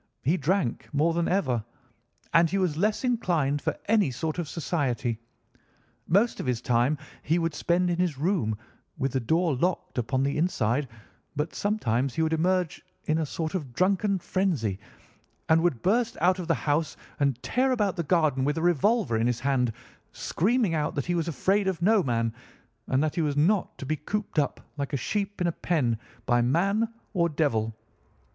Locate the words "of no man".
21.67-22.33